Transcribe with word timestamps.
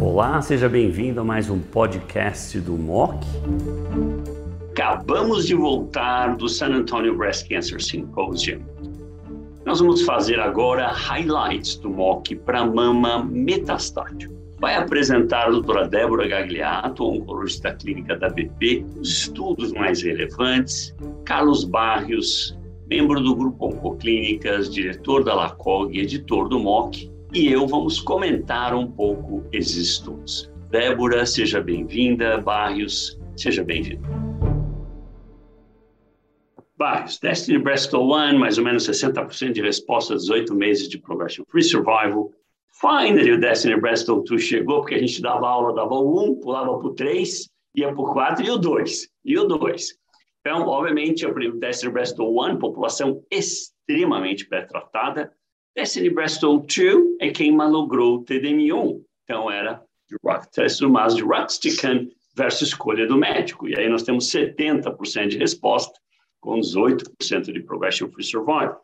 Olá, 0.00 0.40
seja 0.40 0.70
bem-vindo 0.70 1.20
a 1.20 1.24
mais 1.24 1.50
um 1.50 1.58
podcast 1.58 2.58
do 2.60 2.78
MOC. 2.78 3.26
Acabamos 4.70 5.46
de 5.46 5.54
voltar 5.54 6.34
do 6.36 6.48
San 6.48 6.68
Antonio 6.68 7.14
Breast 7.14 7.46
Cancer 7.46 7.82
Symposium. 7.82 8.60
Nós 9.66 9.80
vamos 9.80 10.00
fazer 10.00 10.40
agora 10.40 10.86
highlights 10.86 11.76
do 11.76 11.90
MOC 11.90 12.36
para 12.36 12.64
mama 12.64 13.22
metastático. 13.22 14.32
Vai 14.58 14.74
apresentar 14.74 15.48
a 15.48 15.50
doutora 15.50 15.86
Débora 15.86 16.26
Gagliato, 16.26 17.04
oncologista 17.04 17.74
clínica 17.74 18.16
da 18.16 18.30
BP, 18.30 18.86
os 18.98 19.10
estudos 19.10 19.74
mais 19.74 20.02
relevantes, 20.02 20.96
Carlos 21.26 21.64
Barrios, 21.64 22.58
membro 22.88 23.20
do 23.20 23.36
Grupo 23.36 23.66
Oncoclínicas, 23.66 24.72
diretor 24.72 25.22
da 25.22 25.34
LACOG, 25.34 25.98
editor 25.98 26.48
do 26.48 26.58
MOC, 26.58 27.17
e 27.32 27.52
eu 27.52 27.66
vamos 27.66 28.00
comentar 28.00 28.74
um 28.74 28.90
pouco 28.90 29.44
esses 29.52 29.76
estudos. 29.76 30.50
Débora, 30.70 31.26
seja 31.26 31.60
bem-vinda. 31.60 32.38
Barrios, 32.38 33.18
seja 33.36 33.62
bem-vindo. 33.62 34.06
Barrios, 36.76 37.18
Destiny 37.18 37.58
Breast 37.58 37.92
1, 37.92 38.38
mais 38.38 38.56
ou 38.56 38.64
menos 38.64 38.88
60% 38.88 39.52
de 39.52 39.60
resposta, 39.60 40.14
18 40.14 40.54
meses 40.54 40.88
de 40.88 40.98
progression-free 40.98 41.62
survival. 41.62 42.30
Finally, 42.80 43.32
o 43.32 43.40
Destiny 43.40 43.80
Breast 43.80 44.06
2 44.06 44.40
chegou, 44.40 44.80
porque 44.80 44.94
a 44.94 44.98
gente 44.98 45.20
dava 45.20 45.48
aula, 45.48 45.74
dava 45.74 45.94
o 45.94 46.32
1, 46.32 46.40
pulava 46.40 46.78
para 46.78 46.86
o 46.86 46.94
3, 46.94 47.50
ia 47.74 47.92
para 47.92 48.00
o 48.00 48.12
4 48.12 48.46
e 48.46 48.50
o 48.50 48.56
2. 48.56 49.08
E 49.24 49.38
o 49.38 49.44
2. 49.44 49.98
Então, 50.40 50.66
obviamente, 50.68 51.26
o 51.26 51.58
Destiny 51.58 51.92
Breast 51.92 52.16
1, 52.18 52.58
população 52.58 53.22
extremamente 53.30 54.46
pré-tratada, 54.46 55.32
Destiny 55.78 56.10
Breaston 56.10 56.66
2 56.66 57.18
é 57.20 57.30
quem 57.30 57.52
malogrou 57.52 58.16
o 58.16 58.24
TDM1. 58.24 59.00
Então, 59.22 59.48
era 59.48 59.80
testosterona 60.50 61.06
de 61.06 61.22
Ruxtecan 61.22 62.08
versus 62.36 62.70
escolha 62.70 63.06
do 63.06 63.16
médico. 63.16 63.68
E 63.68 63.78
aí 63.78 63.88
nós 63.88 64.02
temos 64.02 64.28
70% 64.28 65.28
de 65.28 65.38
resposta, 65.38 65.96
com 66.40 66.58
18% 66.58 67.52
de 67.52 67.60
progression-free 67.60 68.24
survival. 68.24 68.80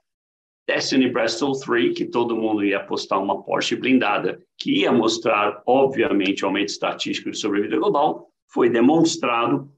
Destiny 0.69 1.11
Bristol 1.11 1.59
3, 1.59 1.99
que 1.99 2.05
todo 2.05 2.37
mundo 2.37 2.65
ia 2.65 2.77
apostar 2.77 3.21
uma 3.21 3.43
Porsche 3.43 3.75
blindada, 3.75 4.41
que 4.57 4.83
ia 4.83 4.93
mostrar, 4.93 5.65
obviamente, 5.67 6.45
aumento 6.45 6.69
estatístico 6.69 7.29
de 7.29 7.37
sobrevida 7.37 7.77
global, 7.77 8.31
foi 8.53 8.71
demonstrado 8.71 9.69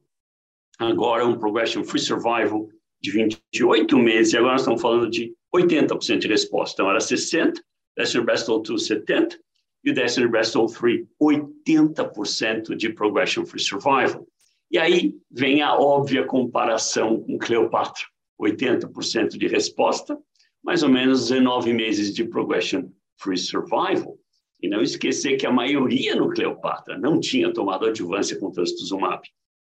agora 0.78 1.24
um 1.24 1.38
progression-free 1.38 1.98
survival 1.98 2.68
de 3.00 3.10
28 3.10 3.98
meses, 3.98 4.34
e 4.34 4.36
agora 4.36 4.52
nós 4.52 4.60
estamos 4.60 4.82
falando 4.82 5.08
de 5.08 5.34
80% 5.56 6.18
de 6.18 6.28
resposta. 6.28 6.74
Então, 6.74 6.90
era 6.90 7.00
60, 7.00 7.60
Destiny 7.96 8.24
Bristol 8.24 8.62
2, 8.62 8.86
70, 8.86 9.38
e 9.84 9.92
Destiny 9.92 10.28
Bristol 10.28 10.66
3, 10.66 11.06
80% 11.22 12.74
de 12.74 12.92
progression-free 12.92 13.62
survival. 13.62 14.26
E 14.70 14.78
aí 14.78 15.14
vem 15.30 15.62
a 15.62 15.76
óbvia 15.76 16.24
comparação 16.24 17.20
com 17.20 17.38
Cleopatra, 17.38 18.02
80% 18.40 19.38
de 19.38 19.46
resposta, 19.46 20.18
mais 20.62 20.82
ou 20.82 20.88
menos 20.88 21.28
19 21.28 21.72
meses 21.72 22.12
de 22.12 22.24
progression-free 22.24 23.38
survival. 23.38 24.18
E 24.60 24.68
não 24.68 24.82
esquecer 24.82 25.36
que 25.36 25.46
a 25.46 25.52
maioria 25.52 26.16
no 26.16 26.30
Cleopatra 26.30 26.98
não 26.98 27.20
tinha 27.20 27.52
tomado 27.52 27.86
adjuvância 27.86 28.38
com 28.38 28.50
trastuzumab. 28.50 29.22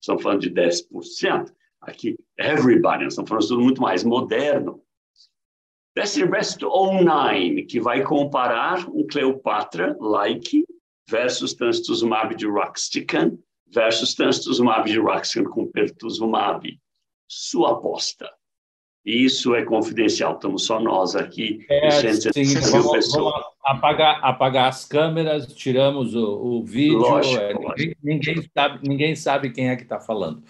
Estamos 0.01 0.23
falando 0.23 0.41
de 0.41 0.51
10%. 0.51 1.51
Aqui, 1.81 2.15
everybody, 2.37 3.03
nós 3.03 3.13
estamos 3.13 3.29
falando 3.29 3.43
de 3.43 3.47
tudo 3.47 3.61
muito 3.61 3.81
mais 3.81 4.03
moderno. 4.03 4.81
Destiny 5.95 6.27
Breast 6.27 6.61
09, 6.61 7.63
que 7.63 7.79
vai 7.79 8.01
comparar 8.01 8.87
um 8.89 9.05
Cleopatra-like 9.05 10.65
versus 11.09 11.53
trastuzumab 11.53 12.35
de 12.35 12.47
Roxtican 12.47 13.37
versus 13.67 14.15
trastuzumab 14.15 14.89
de 14.89 14.99
Roxtican 14.99 15.49
com 15.49 15.67
pertuzumab. 15.67 16.79
Sua 17.27 17.73
aposta. 17.73 18.29
Isso 19.03 19.55
é 19.55 19.65
confidencial, 19.65 20.35
estamos 20.35 20.65
só 20.65 20.79
nós 20.79 21.15
aqui. 21.15 21.65
É, 21.69 21.89
sim, 22.13 22.53
vamos, 22.71 23.11
vamos, 23.11 23.33
apagar, 23.65 24.23
apagar 24.23 24.69
as 24.69 24.85
câmeras, 24.85 25.47
tiramos 25.47 26.13
o, 26.13 26.23
o 26.23 26.63
vídeo. 26.63 26.99
Lógico, 26.99 27.41
é, 27.41 27.53
ninguém, 27.53 27.95
ninguém, 28.03 28.49
sabe, 28.53 28.87
ninguém 28.87 29.15
sabe 29.15 29.49
quem 29.49 29.69
é 29.69 29.75
que 29.75 29.83
está 29.83 29.99
falando. 29.99 30.43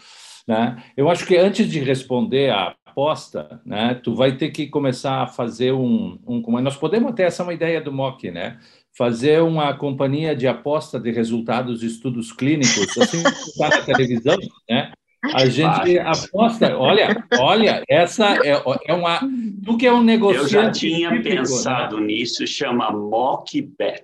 Né? 0.46 0.84
Eu 0.98 1.10
acho 1.10 1.26
que 1.26 1.38
antes 1.38 1.70
de 1.70 1.80
responder 1.80 2.52
a 2.52 2.76
aposta, 2.92 3.62
né, 3.66 4.00
tu 4.04 4.14
vai 4.14 4.36
ter 4.36 4.52
que 4.52 4.68
começar 4.68 5.24
a 5.24 5.28
fazer 5.28 5.72
um, 5.72 6.20
um 6.28 6.42
nós 6.62 6.76
podemos 6.76 7.14
ter 7.14 7.24
essa 7.24 7.42
é 7.42 7.46
uma 7.46 7.54
ideia 7.54 7.82
do 7.82 7.92
MOC, 7.92 8.30
né? 8.30 8.60
Fazer 8.98 9.42
uma 9.42 9.74
companhia 9.74 10.36
de 10.36 10.48
aposta 10.48 11.00
de 11.00 11.12
resultados 11.12 11.80
de 11.80 11.88
estudos 11.88 12.34
clínicos, 12.34 12.98
assim 12.98 13.24
está 13.48 13.70
na 13.70 13.82
televisão, 13.82 14.38
né? 14.70 14.92
A 15.34 15.46
gente 15.46 16.00
aposta, 16.00 16.76
olha, 16.76 17.24
olha, 17.40 17.84
essa 17.88 18.36
é, 18.44 18.62
é 18.88 18.94
uma. 18.94 19.20
Tu 19.64 19.78
que 19.78 19.86
é 19.86 19.94
um 19.94 20.04
negociante. 20.04 20.44
Eu 20.44 20.50
já 20.50 20.72
tinha 20.72 21.10
típico, 21.12 21.30
né? 21.30 21.36
pensado 21.36 22.00
né? 22.00 22.08
nisso, 22.08 22.46
chama 22.48 22.92
mock 22.92 23.62
bet. 23.62 24.04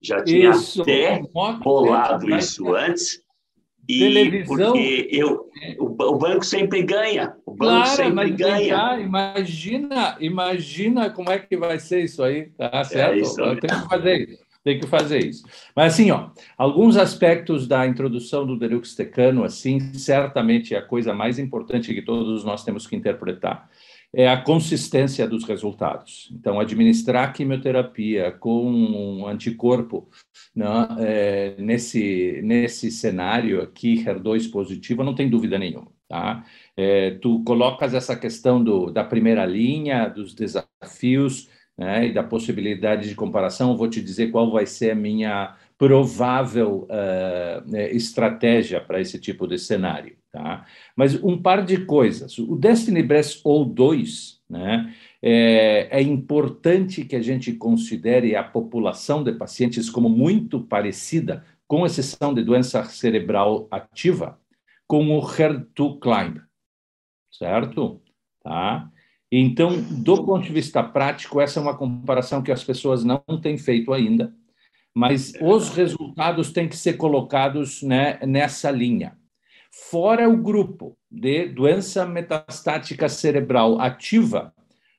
Já 0.00 0.22
tinha 0.22 0.50
isso, 0.50 0.82
até 0.82 1.20
bolado 1.62 2.30
isso 2.30 2.74
antes 2.74 3.25
e 3.88 3.98
televisão. 3.98 4.72
Porque 4.72 5.08
eu, 5.10 5.50
o, 5.78 6.16
banco 6.16 6.44
sempre 6.44 6.82
ganha. 6.82 7.34
O 7.44 7.52
banco 7.52 7.84
claro, 7.84 7.96
sempre 7.96 8.30
ganha. 8.30 9.00
imagina, 9.00 10.16
imagina 10.20 11.10
como 11.10 11.30
é 11.30 11.38
que 11.38 11.56
vai 11.56 11.78
ser 11.78 12.04
isso 12.04 12.22
aí, 12.22 12.50
tá 12.50 12.70
é 12.72 12.84
certo? 12.84 13.42
É 13.42 13.56
tenho 13.56 13.82
que 13.82 13.88
fazer 13.88 14.28
isso. 14.28 14.46
Tem 14.64 14.80
que 14.80 14.86
fazer 14.88 15.24
isso. 15.24 15.44
Mas 15.76 15.92
assim, 15.92 16.10
ó, 16.10 16.30
alguns 16.58 16.96
aspectos 16.96 17.68
da 17.68 17.86
introdução 17.86 18.44
do 18.44 18.58
deruxtecano, 18.58 19.44
assim, 19.44 19.78
certamente 19.94 20.74
é 20.74 20.78
a 20.78 20.82
coisa 20.82 21.14
mais 21.14 21.38
importante 21.38 21.94
que 21.94 22.02
todos 22.02 22.44
nós 22.44 22.64
temos 22.64 22.84
que 22.84 22.96
interpretar 22.96 23.68
é 24.14 24.28
a 24.28 24.40
consistência 24.40 25.26
dos 25.26 25.44
resultados. 25.44 26.30
Então, 26.32 26.58
administrar 26.58 27.32
quimioterapia 27.32 28.32
com 28.32 28.64
um 28.70 29.26
anticorpo 29.26 30.08
né, 30.54 30.66
é, 30.98 31.54
nesse, 31.58 32.40
nesse 32.42 32.90
cenário 32.90 33.60
aqui, 33.62 34.04
HER2 34.04 34.50
positivo, 34.50 35.04
não 35.04 35.14
tem 35.14 35.28
dúvida 35.28 35.58
nenhuma. 35.58 35.88
Tá? 36.08 36.44
É, 36.76 37.10
tu 37.20 37.42
colocas 37.44 37.92
essa 37.92 38.16
questão 38.16 38.62
do, 38.62 38.90
da 38.90 39.02
primeira 39.02 39.44
linha, 39.44 40.08
dos 40.08 40.34
desafios 40.34 41.48
né, 41.76 42.06
e 42.06 42.12
da 42.12 42.22
possibilidade 42.22 43.08
de 43.08 43.14
comparação, 43.14 43.76
vou 43.76 43.88
te 43.88 44.00
dizer 44.00 44.30
qual 44.30 44.50
vai 44.50 44.66
ser 44.66 44.92
a 44.92 44.94
minha 44.94 45.56
provável 45.78 46.88
uh, 46.90 47.76
estratégia 47.92 48.80
para 48.80 49.00
esse 49.00 49.18
tipo 49.18 49.46
de 49.46 49.58
cenário. 49.58 50.16
Tá? 50.32 50.66
Mas 50.94 51.22
um 51.22 51.40
par 51.40 51.64
de 51.64 51.84
coisas. 51.84 52.38
O 52.38 52.56
Destiny 52.56 53.02
Breast 53.02 53.40
ou 53.44 53.64
2, 53.64 54.40
né, 54.48 54.94
é, 55.22 55.88
é, 55.90 56.02
importante 56.02 57.04
que 57.04 57.16
a 57.16 57.22
gente 57.22 57.52
considere 57.52 58.36
a 58.36 58.44
população 58.44 59.22
de 59.22 59.32
pacientes 59.32 59.90
como 59.90 60.08
muito 60.08 60.60
parecida, 60.60 61.44
com 61.66 61.84
exceção 61.84 62.32
de 62.32 62.42
doença 62.42 62.84
cerebral 62.84 63.66
ativa, 63.70 64.38
com 64.86 65.18
o 65.18 65.20
HER2 65.20 65.98
Climb, 65.98 66.40
certo? 67.32 68.00
Tá? 68.42 68.90
Então, 69.32 69.82
do 69.82 70.24
ponto 70.24 70.44
de 70.44 70.52
vista 70.52 70.82
prático, 70.82 71.40
essa 71.40 71.58
é 71.58 71.62
uma 71.62 71.76
comparação 71.76 72.42
que 72.42 72.52
as 72.52 72.62
pessoas 72.62 73.02
não 73.02 73.18
têm 73.42 73.58
feito 73.58 73.92
ainda, 73.92 74.32
mas 74.96 75.34
os 75.42 75.68
resultados 75.68 76.50
têm 76.50 76.66
que 76.66 76.76
ser 76.76 76.94
colocados 76.94 77.82
né, 77.82 78.18
nessa 78.26 78.70
linha. 78.70 79.14
Fora 79.90 80.26
o 80.26 80.38
grupo 80.38 80.96
de 81.10 81.48
doença 81.48 82.06
metastática 82.06 83.06
cerebral 83.06 83.78
ativa, 83.78 84.54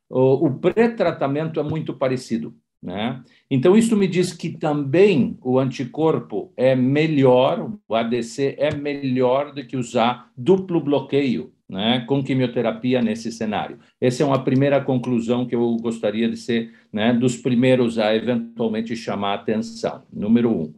o, 0.07 0.46
o 0.46 0.59
pré-tratamento 0.59 1.59
é 1.59 1.63
muito 1.63 1.96
parecido. 1.96 2.56
Né? 2.80 3.24
Então, 3.50 3.75
isso 3.75 3.97
me 3.97 4.07
diz 4.07 4.31
que 4.31 4.56
também 4.56 5.36
o 5.42 5.57
anticorpo 5.57 6.54
é 6.56 6.75
melhor, 6.75 7.74
o 7.88 7.95
ADC 7.95 8.56
é 8.60 8.75
melhor 8.75 9.51
do 9.51 9.66
que 9.66 9.75
usar 9.75 10.30
duplo 10.38 10.80
bloqueio 10.80 11.51
né, 11.69 12.06
com 12.08 12.24
quimioterapia 12.24 13.02
nesse 13.02 13.31
cenário. 13.31 13.80
Essa 14.00 14.24
é 14.24 14.25
uma 14.25 14.44
primeira 14.44 14.84
conclusão 14.84 15.46
que 15.46 15.56
eu 15.56 15.75
gostaria 15.78 16.30
de 16.30 16.38
ser 16.38 16.74
né, 16.92 17.14
dos 17.14 17.36
primeiros 17.36 18.00
a 18.00 18.16
eventualmente 18.16 18.96
chamar 18.96 19.31
a 19.31 19.36
atenção. 19.36 20.04
Número 20.12 20.50
um. 20.50 20.74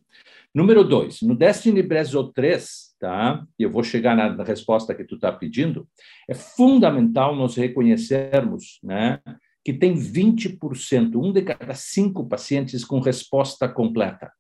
Número 0.54 0.84
dois, 0.84 1.22
no 1.22 1.36
Destiny 1.36 1.84
Brezo 1.84 2.32
3, 2.34 2.96
tá? 3.00 3.46
Eu 3.58 3.70
vou 3.70 3.84
chegar 3.84 4.16
na, 4.16 4.44
resposta 4.44 4.96
que 4.96 5.04
tu 5.04 5.14
está 5.14 5.32
pedindo. 5.32 5.88
É 6.28 6.34
fundamental 6.34 7.36
nós 7.36 7.56
reconhecermos, 7.56 8.80
né, 8.84 9.20
que 9.64 9.72
tem 9.72 9.94
20%, 9.94 11.16
um 11.16 11.32
de 11.32 11.44
cada 11.44 11.76
cinco 11.76 12.28
pacientes 12.28 12.84
com 12.84 13.00
resposta 13.00 13.70
completa. 13.70 14.32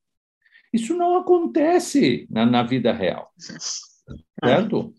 Isso 0.74 0.96
não 0.96 1.18
acontece 1.18 2.28
na, 2.30 2.44
na 2.44 2.64
vida 2.64 2.92
real, 2.92 3.32
certo? 4.44 4.94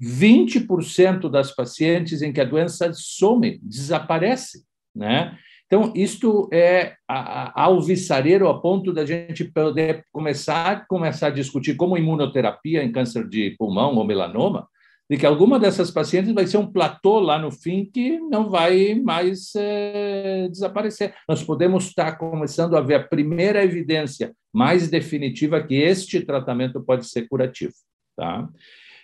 20% 0.00 1.28
das 1.28 1.54
pacientes 1.54 2.22
em 2.22 2.32
que 2.32 2.40
a 2.40 2.44
doença 2.44 2.92
some, 2.92 3.58
desaparece, 3.62 4.64
né? 4.94 5.36
Então, 5.66 5.92
isto 5.94 6.48
é 6.50 6.94
alvissareiro 7.06 8.48
a 8.48 8.58
ponto 8.58 8.90
da 8.90 9.04
gente 9.04 9.44
poder 9.44 10.02
começar, 10.10 10.86
começar 10.88 11.26
a 11.26 11.30
discutir 11.30 11.76
como 11.76 11.98
imunoterapia 11.98 12.82
em 12.82 12.90
câncer 12.90 13.28
de 13.28 13.54
pulmão 13.58 13.94
ou 13.94 14.04
melanoma, 14.04 14.66
de 15.10 15.18
que 15.18 15.26
alguma 15.26 15.58
dessas 15.58 15.90
pacientes 15.90 16.32
vai 16.32 16.46
ser 16.46 16.56
um 16.56 16.72
platô 16.72 17.20
lá 17.20 17.38
no 17.38 17.50
fim 17.50 17.84
que 17.84 18.18
não 18.18 18.48
vai 18.48 18.94
mais 18.94 19.52
é, 19.56 20.48
desaparecer. 20.50 21.14
Nós 21.28 21.42
podemos 21.42 21.86
estar 21.86 22.12
começando 22.12 22.74
a 22.74 22.80
ver 22.80 22.94
a 22.94 23.04
primeira 23.04 23.62
evidência 23.62 24.34
mais 24.52 24.88
definitiva 24.88 25.62
que 25.62 25.74
este 25.74 26.20
tratamento 26.22 26.80
pode 26.82 27.06
ser 27.06 27.28
curativo. 27.28 27.74
Tá? 28.16 28.48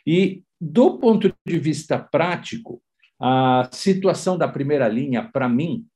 E, 0.06 0.42
do 0.60 0.98
ponto 0.98 1.32
de 1.46 1.58
vista 1.58 1.98
prático, 1.98 2.82
a 3.20 3.68
situação 3.72 4.36
da 4.36 4.48
primeira 4.48 4.88
linha, 4.88 5.28
para 5.32 5.48
mim, 5.48 5.86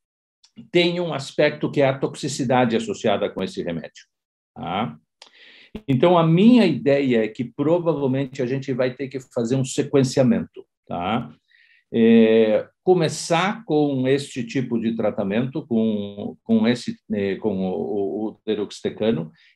tem 0.71 1.01
um 1.01 1.13
aspecto 1.13 1.71
que 1.71 1.81
é 1.81 1.89
a 1.89 1.99
toxicidade 1.99 2.77
associada 2.77 3.29
com 3.31 3.43
esse 3.43 3.63
remédio. 3.63 4.07
Tá? 4.55 4.97
Então, 5.87 6.17
a 6.19 6.27
minha 6.27 6.67
ideia 6.67 7.25
é 7.25 7.29
que 7.29 7.45
provavelmente 7.45 8.43
a 8.43 8.47
gente 8.47 8.73
vai 8.73 8.95
ter 8.95 9.09
que 9.09 9.21
fazer 9.21 9.57
um 9.57 9.65
sequenciamento. 9.65 10.67
Tá? 10.87 11.33
É, 11.93 12.67
começar 12.85 13.65
com 13.65 14.07
este 14.07 14.45
tipo 14.45 14.79
de 14.79 14.95
tratamento, 14.95 15.67
com, 15.67 16.37
com, 16.43 16.67
esse, 16.67 16.97
é, 17.13 17.37
com 17.37 17.69
o, 17.69 18.29
o 18.29 18.39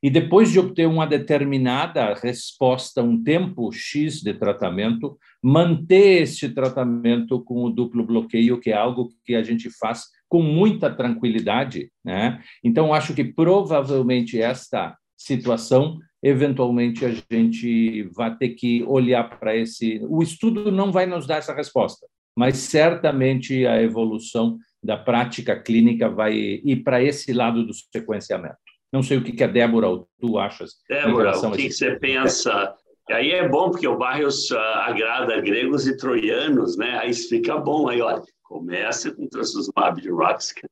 e 0.02 0.10
depois 0.10 0.50
de 0.50 0.58
obter 0.58 0.86
uma 0.86 1.06
determinada 1.06 2.14
resposta, 2.14 3.02
um 3.02 3.22
tempo 3.22 3.70
X 3.72 4.20
de 4.20 4.34
tratamento, 4.34 5.18
manter 5.42 6.22
este 6.22 6.48
tratamento 6.48 7.42
com 7.42 7.64
o 7.64 7.70
duplo 7.70 8.04
bloqueio, 8.04 8.60
que 8.60 8.70
é 8.70 8.74
algo 8.74 9.10
que 9.24 9.34
a 9.34 9.42
gente 9.42 9.70
faz 9.78 10.04
com 10.28 10.42
muita 10.42 10.94
tranquilidade. 10.94 11.90
Né? 12.04 12.40
Então, 12.62 12.94
acho 12.94 13.14
que 13.14 13.24
provavelmente 13.24 14.40
esta 14.40 14.96
situação, 15.16 15.98
eventualmente 16.22 17.04
a 17.04 17.10
gente 17.30 18.02
vai 18.14 18.36
ter 18.36 18.50
que 18.50 18.82
olhar 18.84 19.38
para 19.38 19.56
esse. 19.56 20.00
O 20.08 20.22
estudo 20.22 20.70
não 20.70 20.90
vai 20.90 21.06
nos 21.06 21.26
dar 21.26 21.36
essa 21.36 21.54
resposta, 21.54 22.06
mas 22.36 22.58
certamente 22.58 23.66
a 23.66 23.82
evolução 23.82 24.58
da 24.82 24.96
prática 24.96 25.60
clínica 25.60 26.08
vai 26.08 26.34
ir 26.34 26.82
para 26.82 27.02
esse 27.02 27.32
lado 27.32 27.64
do 27.64 27.72
sequenciamento. 27.72 28.56
Não 28.92 29.02
sei 29.02 29.18
o 29.18 29.24
que, 29.24 29.32
que 29.32 29.44
a 29.44 29.46
Débora 29.46 29.88
ou 29.88 30.08
tu 30.20 30.38
achas. 30.38 30.72
Débora, 30.88 31.36
o 31.36 31.52
que, 31.52 31.68
que 31.68 31.72
você 31.72 31.96
pensa? 31.96 32.74
Aí 33.10 33.30
é 33.30 33.48
bom, 33.48 33.70
porque 33.70 33.86
o 33.86 33.96
Barrios 33.96 34.50
uh, 34.50 34.56
agrada 34.56 35.40
gregos 35.40 35.86
e 35.86 35.96
troianos, 35.96 36.76
né? 36.76 36.98
Aí 36.98 37.12
fica 37.14 37.56
bom. 37.56 37.88
Aí, 37.88 38.00
olha, 38.00 38.22
Começa 38.52 39.10
com 39.10 39.26
trastuzumab 39.26 39.98
de 39.98 40.10
Roxcan. 40.10 40.68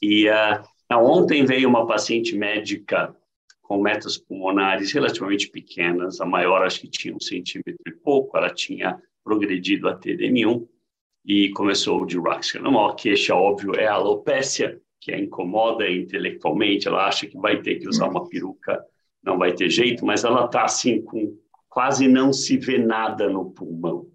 E 0.00 0.26
uh, 0.26 0.96
ontem 0.96 1.44
veio 1.44 1.68
uma 1.68 1.86
paciente 1.86 2.34
médica 2.34 3.14
com 3.60 3.82
metas 3.82 4.16
pulmonares 4.16 4.90
relativamente 4.90 5.50
pequenas, 5.50 6.18
a 6.18 6.24
maior 6.24 6.62
acho 6.62 6.80
que 6.80 6.88
tinha 6.88 7.14
um 7.14 7.20
centímetro 7.20 7.76
e 7.86 7.92
pouco, 7.92 8.38
ela 8.38 8.48
tinha 8.48 8.98
progredido 9.22 9.86
a 9.86 9.98
TDM1 9.98 10.66
e 11.24 11.50
começou 11.50 12.02
o 12.02 12.06
de 12.06 12.18
Roxcan. 12.18 12.60
A 12.60 12.70
maior 12.70 12.94
queixa, 12.94 13.34
óbvio, 13.34 13.74
é 13.74 13.86
a 13.86 13.94
alopécia, 13.94 14.80
que 15.00 15.12
a 15.12 15.18
incomoda 15.18 15.88
intelectualmente, 15.90 16.88
ela 16.88 17.06
acha 17.06 17.26
que 17.26 17.38
vai 17.38 17.60
ter 17.60 17.76
que 17.76 17.88
usar 17.88 18.08
uma 18.08 18.28
peruca, 18.28 18.84
não 19.22 19.38
vai 19.38 19.52
ter 19.52 19.68
jeito, 19.68 20.04
mas 20.04 20.24
ela 20.24 20.46
está 20.46 20.64
assim 20.64 21.02
com 21.02 21.36
quase 21.68 22.06
não 22.08 22.32
se 22.32 22.56
vê 22.56 22.78
nada 22.78 23.28
no 23.28 23.50
pulmão 23.50 24.06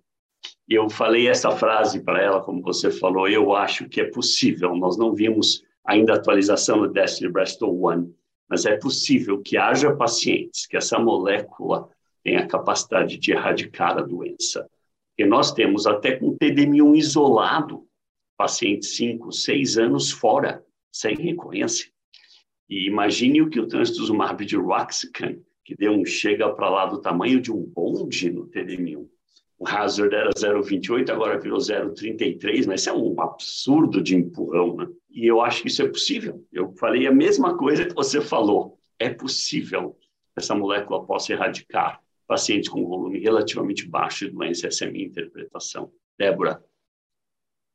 eu 0.70 0.88
falei 0.88 1.28
essa 1.28 1.50
frase 1.50 2.00
para 2.02 2.22
ela, 2.22 2.42
como 2.42 2.62
você 2.62 2.92
falou, 2.92 3.28
eu 3.28 3.56
acho 3.56 3.90
que 3.90 4.00
é 4.00 4.06
possível. 4.06 4.76
Nós 4.76 4.98
não 4.98 5.16
vimos 5.16 5.64
ainda 5.84 6.14
a 6.14 6.16
atualização 6.18 6.80
do 6.80 6.88
Destiny 6.88 7.32
Bristol 7.32 7.82
One, 7.82 8.14
mas 8.48 8.66
é 8.66 8.78
possível 8.78 9.42
que 9.42 9.58
haja 9.58 9.96
pacientes 9.96 10.68
que 10.68 10.78
essa 10.78 11.00
molécula 11.00 11.90
tenha 12.24 12.42
a 12.42 12.48
capacidade 12.48 13.18
de 13.18 13.32
erradicar 13.32 13.98
a 13.98 14.02
doença. 14.02 14.70
E 15.20 15.26
nós 15.26 15.52
temos 15.52 15.86
até 15.86 16.16
com 16.16 16.38
TDM1 16.38 16.98
isolado, 16.98 17.86
pacientes 18.38 18.96
5, 18.96 19.32
6 19.32 19.78
anos 19.78 20.12
fora, 20.12 20.64
sem 20.92 21.16
reconhecer. 21.16 21.92
E 22.70 22.88
imagine 22.88 23.42
o 23.42 23.50
que 23.50 23.60
o 23.60 23.68
trastuzumab 23.68 24.46
de 24.46 24.56
Roxicam, 24.56 25.38
que 25.66 25.76
deu 25.76 25.92
um 25.92 26.06
chega 26.06 26.50
para 26.50 26.70
lá 26.70 26.86
do 26.86 27.02
tamanho 27.02 27.42
de 27.42 27.52
um 27.52 27.62
bonde 27.62 28.32
no 28.32 28.48
TDM1 28.48 29.08
o 29.60 29.68
hazard 29.68 30.16
era 30.16 30.30
0,28, 30.30 31.10
agora 31.10 31.38
virou 31.38 31.60
0,33, 31.60 32.66
mas 32.66 32.80
isso 32.80 32.90
é 32.90 32.94
um 32.94 33.22
absurdo 33.22 34.02
de 34.02 34.16
empurrão, 34.16 34.78
né? 34.78 34.88
E 35.12 35.28
eu 35.28 35.42
acho 35.42 35.62
que 35.62 35.68
isso 35.68 35.82
é 35.82 35.88
possível. 35.88 36.46
Eu 36.50 36.72
falei 36.78 37.06
a 37.06 37.12
mesma 37.12 37.58
coisa 37.58 37.86
que 37.86 37.94
você 37.94 38.22
falou. 38.22 38.80
É 38.98 39.10
possível 39.10 39.98
essa 40.38 40.56
molécula 40.56 41.06
possa 41.06 41.34
erradicar 41.34 42.02
pacientes 42.30 42.70
com 42.70 42.86
volume 42.86 43.20
relativamente 43.20 43.90
baixo 43.90 44.26
de 44.26 44.32
doença. 44.32 44.68
Essa 44.68 44.86
é 44.86 44.88
a 44.88 44.92
minha 44.92 45.08
interpretação. 45.08 45.92
Débora. 46.18 46.64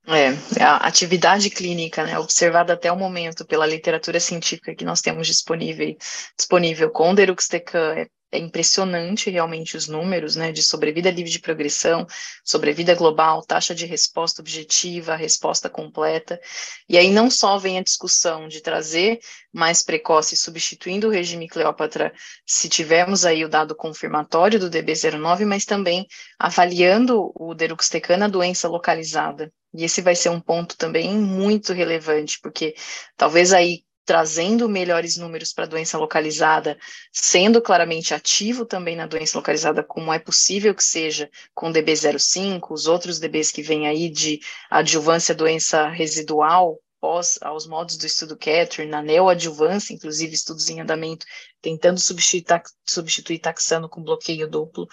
É, 0.07 0.63
a 0.63 0.77
atividade 0.87 1.51
clínica, 1.51 2.05
né, 2.05 2.19
observada 2.19 2.75
até 2.75 2.93
o 2.93 2.97
momento 2.97 3.45
pela 3.45 3.67
literatura 3.67 4.21
científica 4.21 4.75
que 4.75 4.85
nós 4.85 5.01
temos 5.01 5.27
disponível, 5.27 5.97
disponível 6.39 6.91
com 6.91 7.15
deruxtecan, 7.15 7.95
é 7.95 8.07
é 8.35 8.39
impressionante 8.39 9.31
realmente 9.31 9.77
os 9.77 9.87
números, 9.87 10.35
né, 10.35 10.51
de 10.51 10.63
sobrevida 10.63 11.11
livre 11.11 11.31
de 11.31 11.39
progressão, 11.39 12.07
sobrevida 12.45 12.95
global, 12.95 13.43
taxa 13.43 13.75
de 13.75 13.87
resposta 13.87 14.43
objetiva, 14.43 15.15
resposta 15.15 15.71
completa. 15.71 16.41
E 16.89 16.99
aí 16.99 17.11
não 17.11 17.31
só 17.31 17.57
vem 17.59 17.79
a 17.79 17.83
discussão 17.83 18.49
de 18.49 18.61
trazer 18.61 19.21
mais 19.53 19.83
precoce, 19.83 20.37
substituindo 20.37 21.07
o 21.07 21.11
regime 21.11 21.49
Cleópatra, 21.49 22.13
se 22.45 22.69
tivermos 22.69 23.25
aí 23.25 23.45
o 23.45 23.49
dado 23.49 23.75
confirmatório 23.75 24.59
do 24.59 24.69
DB09, 24.69 25.47
mas 25.47 25.65
também 25.65 26.07
avaliando 26.39 27.33
o 27.37 27.55
deruxtecan 27.55 28.17
na 28.17 28.29
doença 28.29 28.69
localizada. 28.69 29.53
E 29.73 29.85
esse 29.85 30.03
vai 30.03 30.17
ser 30.17 30.29
um 30.29 30.41
ponto 30.41 30.77
também 30.77 31.17
muito 31.17 31.73
relevante, 31.73 32.39
porque 32.41 32.75
talvez 33.17 33.53
aí 33.53 33.85
trazendo 34.05 34.69
melhores 34.69 35.17
números 35.17 35.53
para 35.53 35.65
a 35.65 35.69
doença 35.69 35.99
localizada, 35.99 36.79
sendo 37.13 37.61
claramente 37.61 38.13
ativo 38.13 38.67
também 38.67 38.97
na 38.97 39.07
doença 39.07 39.39
localizada, 39.39 39.83
como 39.83 40.13
é 40.13 40.19
possível 40.19 40.75
que 40.75 40.85
seja 40.85 41.31
com 41.55 41.73
DB05, 41.73 42.71
os 42.71 42.87
outros 42.87 43.19
DBs 43.19 43.51
que 43.51 43.63
vêm 43.63 43.87
aí 43.87 44.09
de 44.09 44.41
adjuvância 44.71 45.35
doença 45.35 45.89
residual, 45.89 46.79
pós 47.01 47.39
aos 47.43 47.67
modos 47.67 47.99
do 47.99 48.07
estudo 48.07 48.35
Catherine, 48.35 48.91
na 48.91 49.03
neoadjuvância, 49.03 49.93
inclusive 49.93 50.35
estudos 50.35 50.71
em 50.71 50.81
andamento, 50.81 51.27
tentando 51.61 52.01
substituir, 52.01 52.63
substituir 52.87 53.41
taxano 53.41 53.91
com 53.91 54.03
bloqueio 54.03 54.49
duplo. 54.49 54.89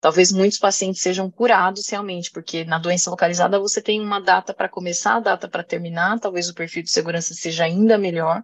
Talvez 0.00 0.32
muitos 0.32 0.58
pacientes 0.58 1.02
sejam 1.02 1.30
curados 1.30 1.86
realmente, 1.86 2.30
porque 2.30 2.64
na 2.64 2.78
doença 2.78 3.10
localizada 3.10 3.58
você 3.58 3.82
tem 3.82 4.00
uma 4.00 4.18
data 4.18 4.54
para 4.54 4.70
começar, 4.70 5.16
a 5.16 5.20
data 5.20 5.46
para 5.46 5.62
terminar, 5.62 6.18
talvez 6.18 6.48
o 6.48 6.54
perfil 6.54 6.82
de 6.82 6.90
segurança 6.90 7.34
seja 7.34 7.64
ainda 7.64 7.98
melhor, 7.98 8.42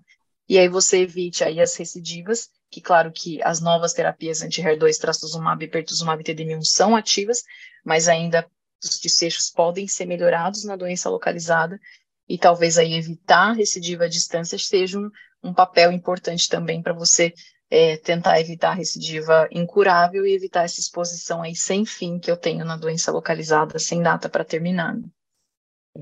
e 0.49 0.59
aí 0.59 0.69
você 0.69 1.03
evite 1.03 1.43
aí 1.43 1.61
as 1.61 1.75
recidivas, 1.77 2.49
que 2.71 2.81
claro 2.81 3.13
que 3.13 3.43
as 3.43 3.61
novas 3.61 3.93
terapias 3.93 4.43
anti-HER2, 4.43 4.99
trastuzumab 4.99 5.65
e 5.65 5.69
pertuzumab 5.69 6.23
TDM1 6.23 6.65
são 6.65 6.95
ativas, 6.95 7.43
mas 7.85 8.09
ainda 8.09 8.49
os 8.83 9.01
desfechos 9.01 9.51
podem 9.51 9.89
ser 9.89 10.07
melhorados 10.07 10.65
na 10.65 10.77
doença 10.77 11.09
localizada, 11.09 11.81
e 12.29 12.37
talvez 12.37 12.79
aí 12.79 12.95
evitar 12.95 13.53
recidiva 13.53 14.05
à 14.05 14.09
distância 14.09 14.59
seja 14.59 14.99
um, 14.99 15.11
um 15.43 15.55
papel 15.55 15.93
importante 15.93 16.49
também 16.49 16.83
para 16.83 16.93
você 16.93 17.33
é, 17.71 17.97
tentar 17.97 18.41
evitar 18.41 18.71
a 18.71 18.75
recidiva 18.75 19.49
incurável 19.51 20.27
e 20.27 20.35
evitar 20.35 20.65
essa 20.65 20.81
exposição 20.81 21.43
aí 21.43 21.55
sem 21.55 21.85
fim 21.85 22.19
que 22.19 22.31
eu 22.31 22.37
tenho 22.37 22.65
na 22.65 22.77
doença 22.77 23.11
localizada, 23.11 23.79
sem 23.79 24.03
data 24.03 24.29
para 24.29 24.45
terminar. 24.45 24.97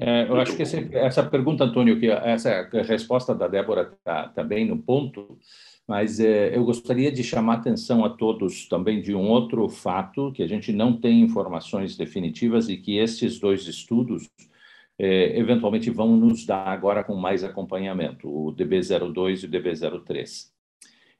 É, 0.01 0.29
eu 0.29 0.37
acho 0.37 0.57
que 0.57 0.63
esse, 0.63 0.89
essa 0.93 1.23
pergunta, 1.23 1.65
Antônio, 1.65 1.99
que 1.99 2.11
essa 2.11 2.69
resposta 2.87 3.35
da 3.35 3.49
Débora 3.49 3.93
está 3.97 4.29
tá 4.29 4.43
bem 4.43 4.67
no 4.67 4.79
ponto, 4.79 5.39
mas 5.87 6.21
é, 6.21 6.57
eu 6.57 6.65
gostaria 6.65 7.13
de 7.13 7.23
chamar 7.23 7.55
a 7.55 7.57
atenção 7.59 8.05
a 8.05 8.11
todos 8.11 8.69
também 8.69 9.01
de 9.01 9.15
um 9.15 9.29
outro 9.29 9.69
fato, 9.69 10.33
que 10.33 10.43
a 10.43 10.49
gente 10.49 10.73
não 10.73 10.99
tem 10.99 11.21
informações 11.21 11.97
definitivas 11.97 12.69
e 12.69 12.77
que 12.77 12.97
esses 12.97 13.39
dois 13.39 13.67
estudos 13.67 14.29
é, 14.99 15.39
eventualmente 15.39 15.91
vão 15.91 16.17
nos 16.17 16.47
dar 16.47 16.69
agora 16.69 17.05
com 17.05 17.15
mais 17.15 17.45
acompanhamento, 17.45 18.29
o 18.29 18.55
DB02 18.55 19.43
e 19.43 19.47
o 19.47 19.51
DB03 19.51 20.55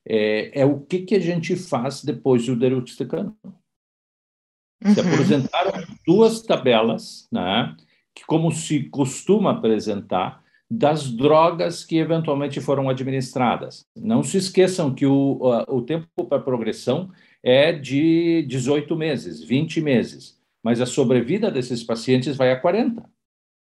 é, 0.07 0.61
é 0.61 0.65
o 0.65 0.81
que, 0.81 1.01
que 1.01 1.15
a 1.15 1.21
gente 1.21 1.57
faz 1.57 2.05
depois 2.05 2.45
do 2.47 2.57
deruxtecano. 2.57 3.37
Uhum. 3.45 4.95
Se 4.95 5.01
apresentaram 5.01 5.73
duas 6.07 6.43
tabelas, 6.43 7.27
né, 7.33 7.75
que 8.15 8.25
como 8.25 8.53
se 8.53 8.85
costuma 8.85 9.53
apresentar, 9.53 10.45
das 10.71 11.11
drogas 11.11 11.85
que 11.85 11.99
eventualmente 11.99 12.61
foram 12.61 12.89
administradas. 12.89 13.87
Não 13.95 14.23
se 14.23 14.39
esqueçam 14.39 14.95
que 14.95 15.07
o, 15.07 15.41
o 15.69 15.83
tempo 15.83 16.07
para 16.25 16.43
progressão 16.43 17.11
é 17.43 17.73
de 17.73 18.43
18 18.49 18.97
meses, 18.97 19.43
20 19.45 19.81
meses, 19.81 20.39
mas 20.63 20.81
a 20.81 20.87
sobrevida 20.87 21.51
desses 21.51 21.83
pacientes 21.83 22.37
vai 22.37 22.51
a 22.51 22.59
40. 22.59 23.05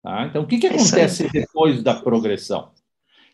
Tá? 0.03 0.25
Então, 0.25 0.43
o 0.43 0.47
que, 0.47 0.57
que 0.57 0.67
acontece 0.67 1.29
depois 1.31 1.83
da 1.83 1.93
progressão? 1.93 2.71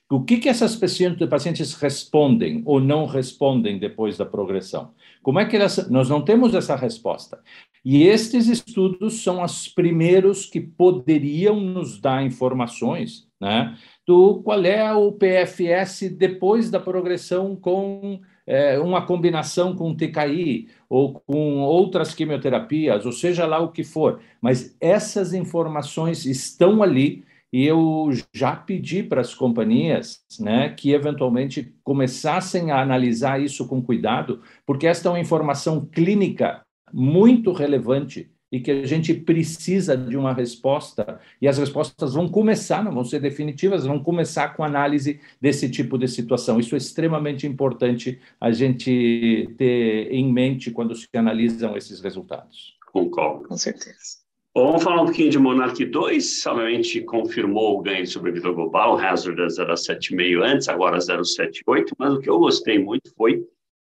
O 0.09 0.23
que, 0.23 0.37
que 0.37 0.49
essas 0.49 0.75
pacientes, 0.75 1.27
pacientes 1.27 1.73
respondem 1.73 2.61
ou 2.65 2.79
não 2.79 3.05
respondem 3.05 3.79
depois 3.79 4.17
da 4.17 4.25
progressão? 4.25 4.93
Como 5.23 5.39
é 5.39 5.45
que 5.45 5.55
elas. 5.55 5.89
Nós 5.89 6.09
não 6.09 6.21
temos 6.21 6.53
essa 6.53 6.75
resposta. 6.75 7.41
E 7.85 8.03
estes 8.03 8.47
estudos 8.47 9.21
são 9.23 9.43
os 9.43 9.67
primeiros 9.67 10.45
que 10.45 10.61
poderiam 10.61 11.59
nos 11.59 11.99
dar 11.99 12.25
informações 12.25 13.27
né, 13.41 13.77
do 14.07 14.41
qual 14.41 14.63
é 14.63 14.93
o 14.93 15.11
PFS 15.11 16.09
depois 16.17 16.71
da 16.71 16.79
progressão 16.79 17.57
com 17.57 18.21
é, 18.47 18.79
uma 18.79 19.05
combinação 19.05 19.75
com 19.75 19.93
TKI 19.93 20.69
ou 20.87 21.21
com 21.25 21.59
outras 21.59 22.15
quimioterapias, 22.15 23.05
ou 23.05 23.11
seja 23.11 23.45
lá 23.45 23.59
o 23.59 23.71
que 23.71 23.83
for. 23.83 24.21
Mas 24.41 24.77
essas 24.79 25.33
informações 25.33 26.25
estão 26.25 26.81
ali 26.81 27.25
e 27.51 27.65
eu 27.65 28.09
já 28.33 28.55
pedi 28.55 29.03
para 29.03 29.19
as 29.19 29.35
companhias 29.35 30.21
né, 30.39 30.69
que 30.69 30.91
eventualmente 30.91 31.75
começassem 31.83 32.71
a 32.71 32.81
analisar 32.81 33.41
isso 33.41 33.67
com 33.67 33.81
cuidado, 33.81 34.41
porque 34.65 34.87
esta 34.87 35.09
é 35.09 35.11
uma 35.11 35.19
informação 35.19 35.85
clínica 35.85 36.63
muito 36.93 37.51
relevante 37.51 38.29
e 38.53 38.59
que 38.59 38.69
a 38.69 38.85
gente 38.85 39.15
precisa 39.15 39.97
de 39.97 40.15
uma 40.15 40.31
resposta, 40.31 41.19
e 41.41 41.47
as 41.47 41.57
respostas 41.57 42.13
vão 42.13 42.29
começar, 42.29 42.83
não 42.83 42.93
vão 42.93 43.03
ser 43.03 43.19
definitivas, 43.19 43.83
vão 43.83 43.97
começar 43.97 44.49
com 44.49 44.63
análise 44.63 45.19
desse 45.41 45.67
tipo 45.67 45.97
de 45.97 46.07
situação. 46.07 46.59
Isso 46.59 46.75
é 46.75 46.77
extremamente 46.77 47.47
importante 47.47 48.21
a 48.39 48.51
gente 48.51 49.49
ter 49.57 50.11
em 50.11 50.31
mente 50.31 50.69
quando 50.69 50.93
se 50.93 51.07
analisam 51.15 51.75
esses 51.75 51.99
resultados. 51.99 52.75
Concordo. 52.91 53.47
Com 53.47 53.57
certeza. 53.57 54.21
Bom, 54.53 54.67
vamos 54.67 54.83
falar 54.83 55.01
um 55.01 55.05
pouquinho 55.05 55.31
de 55.31 55.39
Monarch 55.39 55.83
2. 55.83 56.45
Obviamente, 56.45 57.01
confirmou 57.01 57.79
o 57.79 57.81
ganho 57.81 58.03
de 58.03 58.09
sobrevida 58.11 58.51
global, 58.51 58.99
hazard 58.99 59.41
a 59.41 59.47
0,75 59.47 60.43
antes, 60.43 60.69
agora 60.69 60.99
0,78. 60.99 61.93
Mas 61.97 62.13
o 62.13 62.19
que 62.19 62.29
eu 62.29 62.37
gostei 62.37 62.77
muito 62.77 63.11
foi 63.17 63.43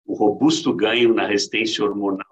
o 0.04 0.14
robusto 0.14 0.72
ganho 0.74 1.14
na 1.14 1.28
resistência 1.28 1.84
hormonal 1.84 2.27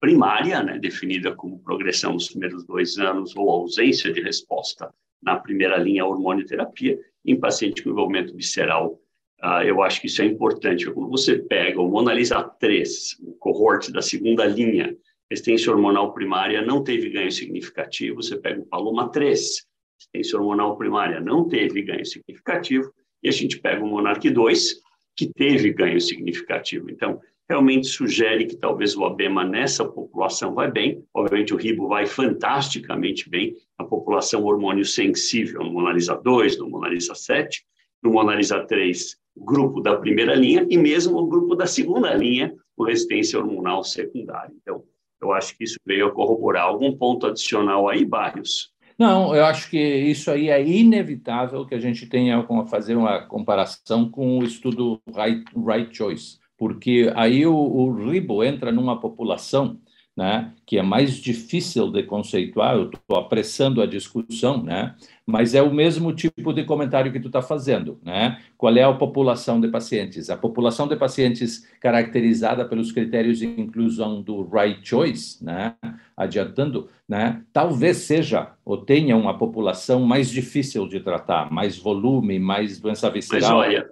primária, 0.00 0.62
né, 0.62 0.78
definida 0.78 1.34
como 1.34 1.58
progressão 1.60 2.12
nos 2.12 2.28
primeiros 2.28 2.64
dois 2.64 2.98
anos 2.98 3.36
ou 3.36 3.50
ausência 3.50 4.12
de 4.12 4.20
resposta 4.20 4.92
na 5.22 5.36
primeira 5.36 5.76
linha 5.76 6.06
hormonioterapia, 6.06 6.98
em 7.24 7.38
paciente 7.38 7.82
com 7.82 7.90
envolvimento 7.90 8.34
visceral. 8.34 9.00
Uh, 9.42 9.62
eu 9.64 9.82
acho 9.82 10.00
que 10.00 10.06
isso 10.06 10.22
é 10.22 10.24
importante. 10.24 10.90
Quando 10.90 11.10
você 11.10 11.38
pega 11.38 11.80
o 11.80 11.88
Monalisa 11.88 12.42
3, 12.42 13.16
o 13.20 13.32
cohort 13.34 13.90
da 13.90 14.00
segunda 14.00 14.44
linha, 14.44 14.96
resistência 15.30 15.72
hormonal 15.72 16.12
primária 16.12 16.62
não 16.62 16.82
teve 16.82 17.10
ganho 17.10 17.30
significativo. 17.30 18.22
Você 18.22 18.36
pega 18.36 18.60
o 18.60 18.66
Paloma 18.66 19.10
3, 19.10 19.66
resistência 19.98 20.38
hormonal 20.38 20.76
primária 20.76 21.20
não 21.20 21.46
teve 21.46 21.82
ganho 21.82 22.06
significativo. 22.06 22.92
E 23.22 23.28
a 23.28 23.32
gente 23.32 23.58
pega 23.58 23.84
o 23.84 23.86
Monarch 23.86 24.28
2, 24.30 24.80
que 25.16 25.26
teve 25.32 25.72
ganho 25.72 26.00
significativo. 26.00 26.88
Então, 26.88 27.20
realmente 27.48 27.86
sugere 27.86 28.46
que 28.46 28.56
talvez 28.56 28.94
o 28.96 29.04
abema 29.04 29.44
nessa 29.44 29.84
população 29.84 30.54
vai 30.54 30.70
bem. 30.70 31.02
Obviamente, 31.14 31.54
o 31.54 31.56
ribo 31.56 31.88
vai 31.88 32.06
fantasticamente 32.06 33.28
bem 33.28 33.54
na 33.78 33.86
população 33.86 34.44
hormônio 34.44 34.84
sensível, 34.84 35.62
no 35.64 35.72
Monalisa 35.72 36.14
2, 36.14 36.58
no 36.58 36.68
Monalisa 36.68 37.14
7, 37.14 37.64
no 38.02 38.12
Monalisa 38.12 38.64
3, 38.64 39.16
grupo 39.36 39.80
da 39.80 39.96
primeira 39.96 40.34
linha, 40.34 40.66
e 40.68 40.76
mesmo 40.76 41.18
o 41.18 41.26
grupo 41.26 41.54
da 41.54 41.66
segunda 41.66 42.12
linha, 42.14 42.54
com 42.76 42.84
resistência 42.84 43.38
hormonal 43.38 43.82
secundária. 43.82 44.52
Então, 44.60 44.84
eu 45.20 45.32
acho 45.32 45.56
que 45.56 45.64
isso 45.64 45.76
veio 45.84 46.06
a 46.06 46.12
corroborar 46.12 46.64
algum 46.64 46.96
ponto 46.96 47.26
adicional 47.26 47.88
aí, 47.88 48.04
Barrios. 48.04 48.72
Não, 48.98 49.34
eu 49.34 49.44
acho 49.44 49.70
que 49.70 49.78
isso 49.78 50.30
aí 50.30 50.48
é 50.48 50.64
inevitável 50.64 51.64
que 51.64 51.74
a 51.74 51.78
gente 51.78 52.06
tenha 52.06 52.42
como 52.42 52.66
fazer 52.66 52.96
uma 52.96 53.20
comparação 53.22 54.10
com 54.10 54.38
o 54.38 54.44
estudo 54.44 55.00
Right, 55.14 55.44
right 55.56 55.96
Choice, 55.96 56.37
porque 56.58 57.10
aí 57.14 57.46
o, 57.46 57.54
o 57.54 58.10
ribo 58.10 58.44
entra 58.44 58.72
numa 58.72 59.00
população 59.00 59.78
né, 60.18 60.52
que 60.66 60.76
é 60.76 60.82
mais 60.82 61.14
difícil 61.14 61.92
de 61.92 62.02
conceituar, 62.02 62.74
eu 62.74 62.90
estou 62.90 63.16
apressando 63.16 63.80
a 63.80 63.86
discussão, 63.86 64.60
né, 64.60 64.96
mas 65.24 65.54
é 65.54 65.62
o 65.62 65.72
mesmo 65.72 66.12
tipo 66.12 66.52
de 66.52 66.64
comentário 66.64 67.12
que 67.12 67.20
tu 67.20 67.28
está 67.28 67.40
fazendo. 67.40 68.00
Né? 68.02 68.36
Qual 68.56 68.76
é 68.76 68.82
a 68.82 68.92
população 68.92 69.60
de 69.60 69.68
pacientes? 69.68 70.28
A 70.28 70.36
população 70.36 70.88
de 70.88 70.96
pacientes 70.96 71.68
caracterizada 71.80 72.64
pelos 72.64 72.90
critérios 72.90 73.38
de 73.38 73.46
inclusão 73.46 74.20
do 74.20 74.42
right 74.42 74.80
choice, 74.82 75.42
né, 75.44 75.76
adiantando, 76.16 76.88
né, 77.08 77.40
talvez 77.52 77.98
seja 77.98 78.54
ou 78.64 78.76
tenha 78.76 79.16
uma 79.16 79.38
população 79.38 80.00
mais 80.00 80.28
difícil 80.28 80.88
de 80.88 80.98
tratar, 80.98 81.48
mais 81.52 81.78
volume, 81.78 82.40
mais 82.40 82.80
doença 82.80 83.08
visceral. 83.08 83.58
Mas 83.58 83.68
olha, 83.68 83.88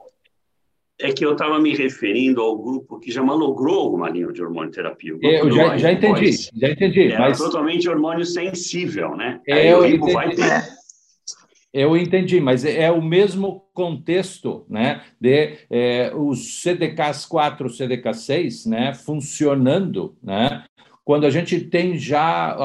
é 0.99 1.12
que 1.12 1.25
eu 1.25 1.33
estava 1.33 1.59
me 1.59 1.75
referindo 1.75 2.41
ao 2.41 2.57
grupo 2.57 2.99
que 2.99 3.11
já 3.11 3.23
malogrou 3.23 3.81
alguma 3.81 4.09
linha 4.09 4.33
de 4.33 4.43
hormonioterapia. 4.43 5.15
Eu 5.21 5.50
já, 5.50 5.76
já 5.76 5.93
entendi, 5.93 6.33
já 6.33 6.71
entendi. 6.71 7.12
Era 7.12 7.29
mas... 7.29 7.38
totalmente 7.38 7.88
hormônio 7.88 8.25
sensível, 8.25 9.15
né? 9.15 9.41
É, 9.47 9.73
eu, 9.73 9.87
entendi, 9.87 10.12
vai 10.12 10.31
ter... 10.31 10.65
eu 11.73 11.97
entendi, 11.97 12.41
mas 12.41 12.65
é 12.65 12.91
o 12.91 13.03
mesmo 13.03 13.67
contexto, 13.75 14.65
né? 14.71 15.03
De 15.21 15.59
é, 15.71 16.12
os 16.15 16.62
CDKs 16.62 17.26
4, 17.26 17.69
CDK 17.69 18.15
6, 18.15 18.67
né? 18.67 18.95
Funcionando, 18.95 20.17
né? 20.23 20.65
Quando 21.05 21.26
a 21.26 21.31
gente 21.31 21.61
tem 21.61 21.97
já 21.97 22.57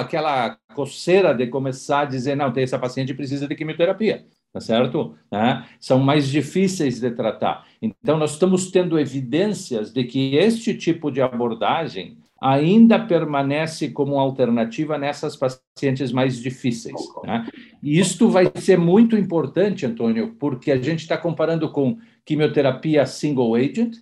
aquela 0.00 0.58
coceira 0.74 1.32
de 1.32 1.46
começar 1.46 2.00
a 2.00 2.04
dizer, 2.06 2.34
não, 2.34 2.52
tem 2.52 2.64
essa 2.64 2.78
paciente 2.78 3.14
precisa 3.14 3.46
de 3.46 3.54
quimioterapia 3.54 4.24
tá 4.54 4.60
certo? 4.60 5.16
Né? 5.32 5.66
São 5.80 5.98
mais 5.98 6.28
difíceis 6.28 7.00
de 7.00 7.10
tratar. 7.10 7.66
Então, 7.82 8.16
nós 8.16 8.34
estamos 8.34 8.70
tendo 8.70 8.96
evidências 8.96 9.92
de 9.92 10.04
que 10.04 10.36
este 10.36 10.72
tipo 10.76 11.10
de 11.10 11.20
abordagem 11.20 12.18
ainda 12.40 13.00
permanece 13.00 13.90
como 13.90 14.16
alternativa 14.18 14.96
nessas 14.96 15.36
pacientes 15.36 16.12
mais 16.12 16.40
difíceis. 16.40 16.94
Né? 17.24 17.48
E 17.82 17.98
isto 17.98 18.28
vai 18.28 18.48
ser 18.54 18.78
muito 18.78 19.16
importante, 19.16 19.86
Antônio, 19.86 20.36
porque 20.38 20.70
a 20.70 20.76
gente 20.76 21.00
está 21.00 21.18
comparando 21.18 21.72
com 21.72 21.98
quimioterapia 22.24 23.04
single 23.06 23.56
agent, 23.56 23.96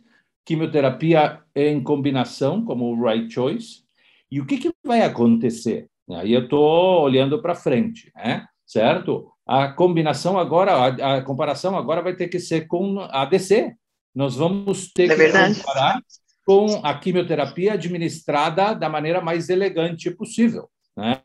quimioterapia 0.44 1.40
em 1.54 1.82
combinação, 1.82 2.62
como 2.62 2.92
o 2.92 3.02
right 3.02 3.32
choice, 3.32 3.84
e 4.30 4.38
o 4.38 4.44
que, 4.44 4.58
que 4.58 4.70
vai 4.84 5.00
acontecer? 5.00 5.86
Aí 6.10 6.34
eu 6.34 6.44
estou 6.44 7.00
olhando 7.02 7.40
para 7.40 7.54
frente, 7.54 8.12
né? 8.14 8.46
certo? 8.66 9.31
A 9.46 9.68
combinação 9.72 10.38
agora, 10.38 10.72
a, 10.72 11.16
a, 11.16 11.22
comparação 11.22 11.76
agora 11.76 12.02
vai 12.02 12.14
ter 12.14 12.28
que 12.28 12.38
ser 12.38 12.66
com 12.66 13.00
a 13.00 13.22
ADC. 13.22 13.74
Nós 14.14 14.36
vamos 14.36 14.92
ter 14.92 15.04
é 15.04 15.08
que 15.08 15.16
verdade. 15.16 15.60
comparar 15.60 16.00
com 16.44 16.80
a 16.84 16.98
quimioterapia 16.98 17.74
administrada 17.74 18.74
da 18.74 18.88
maneira 18.88 19.20
mais 19.20 19.48
elegante 19.48 20.10
possível, 20.10 20.68
né? 20.96 21.22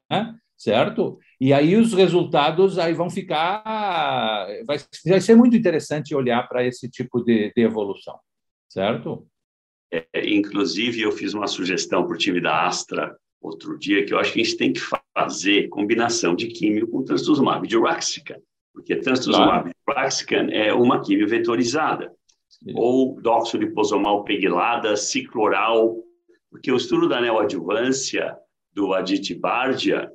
certo? 0.57 1.19
E 1.39 1.53
aí 1.53 1.75
os 1.75 1.93
resultados 1.93 2.79
aí 2.79 2.93
vão 2.93 3.09
ficar, 3.09 4.47
vai, 4.65 4.77
vai 5.05 5.21
ser 5.21 5.35
muito 5.35 5.55
interessante 5.55 6.15
olhar 6.15 6.47
para 6.47 6.65
esse 6.65 6.89
tipo 6.89 7.23
de, 7.23 7.53
de 7.55 7.61
evolução, 7.61 8.19
certo? 8.67 9.27
É, 9.91 10.05
inclusive 10.25 11.01
eu 11.01 11.11
fiz 11.11 11.33
uma 11.33 11.47
sugestão 11.47 12.05
para 12.05 12.15
o 12.15 12.17
time 12.17 12.41
da 12.41 12.65
Astra 12.65 13.15
outro 13.41 13.77
dia 13.77 14.05
que 14.05 14.13
eu 14.13 14.19
acho 14.19 14.33
que 14.33 14.41
a 14.41 14.43
gente 14.43 14.57
tem 14.57 14.73
que 14.73 14.81
fazer 15.15 15.67
combinação 15.69 16.35
de 16.35 16.47
químio 16.47 16.87
com 16.87 17.03
trastuzumab 17.03 17.67
de 17.67 17.77
Raxican, 17.77 18.39
porque 18.73 18.95
trastuzumab 18.95 19.71
claro. 19.85 19.99
Raxican 19.99 20.47
é 20.51 20.73
uma 20.73 21.01
químio 21.01 21.27
vetorizada, 21.27 22.11
Sim. 22.49 22.73
ou 22.75 23.19
doxoliposomal 23.21 24.23
peguilada, 24.23 24.95
cicloral, 24.95 25.97
porque 26.49 26.71
o 26.71 26.77
estudo 26.77 27.07
da 27.07 27.21
neoadjuvância 27.21 28.35
do 28.73 28.93
Aditibardia, 28.93 30.11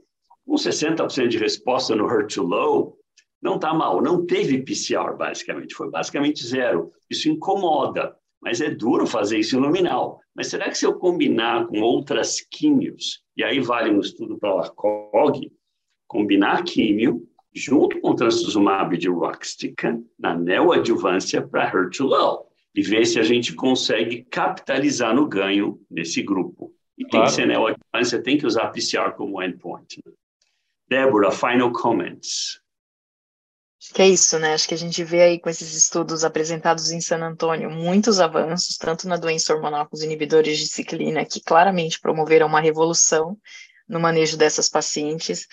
com 0.46 0.54
60% 0.54 1.28
de 1.28 1.38
resposta 1.38 1.94
no 1.94 2.06
HER2-low, 2.06 2.96
não 3.40 3.56
está 3.56 3.74
mal, 3.74 4.00
não 4.00 4.24
teve 4.24 4.62
PCR, 4.62 5.16
basicamente, 5.16 5.74
foi 5.74 5.90
basicamente 5.90 6.46
zero. 6.46 6.90
Isso 7.10 7.28
incomoda, 7.28 8.16
mas 8.42 8.60
é 8.60 8.68
duro 8.68 9.06
fazer 9.06 9.38
isso 9.38 9.60
nominal. 9.60 10.20
Mas 10.34 10.48
será 10.48 10.68
que 10.68 10.76
se 10.76 10.84
eu 10.84 10.98
combinar 10.98 11.68
com 11.68 11.80
outras 11.80 12.40
químios, 12.40 13.22
e 13.36 13.44
aí 13.44 13.60
vale 13.60 13.90
um 13.90 14.00
estudo 14.00 14.36
para 14.36 14.66
a 14.66 14.68
COG, 14.68 15.52
combinar 16.08 16.64
químio 16.64 17.26
junto 17.54 18.00
com 18.00 18.14
trastuzumab 18.14 18.96
de 18.98 19.08
Roxtican 19.08 20.02
na 20.18 20.34
neoadjuvância 20.34 21.46
para 21.46 21.70
HER2-low 21.70 22.46
e 22.74 22.82
ver 22.82 23.06
se 23.06 23.20
a 23.20 23.22
gente 23.22 23.54
consegue 23.54 24.24
capitalizar 24.24 25.14
no 25.14 25.28
ganho 25.28 25.78
nesse 25.90 26.22
grupo. 26.22 26.74
E 26.98 27.06
tem 27.06 27.22
que 27.22 27.30
ser 27.30 27.46
neoadjuvância, 27.46 28.22
tem 28.22 28.38
que 28.38 28.46
usar 28.46 28.68
PCR 28.68 29.12
como 29.16 29.42
endpoint. 29.42 30.00
Né? 30.04 30.12
Débora, 30.88 31.30
final 31.30 31.70
comments. 31.72 32.61
Acho 33.82 33.94
que 33.94 34.02
é 34.02 34.08
isso, 34.08 34.38
né? 34.38 34.54
Acho 34.54 34.68
que 34.68 34.74
a 34.74 34.78
gente 34.78 35.02
vê 35.02 35.22
aí 35.22 35.40
com 35.40 35.50
esses 35.50 35.74
estudos 35.74 36.22
apresentados 36.24 36.90
em 36.90 37.00
San 37.00 37.18
Antônio 37.18 37.68
muitos 37.68 38.20
avanços, 38.20 38.76
tanto 38.76 39.08
na 39.08 39.16
doença 39.16 39.52
hormonal 39.52 39.86
com 39.88 39.96
os 39.96 40.02
inibidores 40.02 40.56
de 40.58 40.68
ciclina, 40.68 41.24
que 41.24 41.40
claramente 41.40 42.00
promoveram 42.00 42.46
uma 42.46 42.60
revolução 42.60 43.36
no 43.88 43.98
manejo 44.00 44.36
dessas 44.36 44.68
pacientes, 44.68 45.46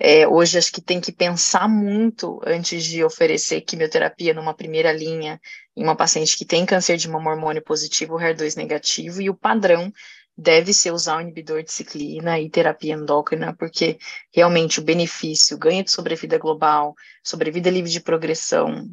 É, 0.00 0.26
hoje 0.28 0.58
acho 0.58 0.72
que 0.72 0.82
tem 0.82 1.00
que 1.00 1.12
pensar 1.12 1.68
muito 1.68 2.40
antes 2.46 2.84
de 2.84 3.04
oferecer 3.04 3.62
quimioterapia 3.62 4.34
numa 4.34 4.54
primeira 4.54 4.92
linha 4.92 5.40
em 5.76 5.84
uma 5.84 5.96
paciente 5.96 6.36
que 6.38 6.44
tem 6.44 6.66
câncer 6.66 6.96
de 6.98 7.08
mama 7.08 7.30
hormônio 7.30 7.62
positivo, 7.62 8.16
HER2 8.18 8.56
negativo, 8.56 9.22
e 9.22 9.30
o 9.30 9.34
padrão 9.36 9.92
deve 10.40 10.72
ser 10.72 10.90
usar 10.90 11.18
o 11.18 11.20
inibidor 11.20 11.62
de 11.62 11.70
ciclina 11.70 12.40
e 12.40 12.48
terapia 12.48 12.94
endócrina, 12.94 13.54
porque 13.54 13.98
realmente 14.34 14.80
o 14.80 14.82
benefício, 14.82 15.54
o 15.54 15.60
ganho 15.60 15.84
de 15.84 15.90
sobrevida 15.90 16.38
global, 16.38 16.94
sobrevida 17.22 17.68
livre 17.68 17.90
de 17.90 18.00
progressão, 18.00 18.88